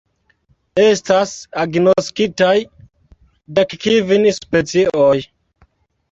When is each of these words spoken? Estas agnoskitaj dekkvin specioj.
Estas 0.83 1.33
agnoskitaj 1.63 2.55
dekkvin 3.59 4.25
specioj. 4.39 5.13